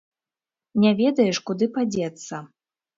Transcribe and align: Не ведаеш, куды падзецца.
Не 0.85 0.91
ведаеш, 1.03 1.43
куды 1.51 1.65
падзецца. 1.79 2.45